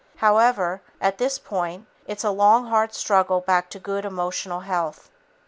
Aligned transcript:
However, 0.15 0.81
at 0.99 1.19
this 1.19 1.37
point 1.37 1.85
it's 2.07 2.23
a 2.23 2.31
long 2.31 2.65
hard 2.65 2.91
struggle 2.91 3.39
back 3.39 3.69
to 3.69 3.77
good 3.77 4.03
emotional 4.03 4.61
health. 4.61 5.11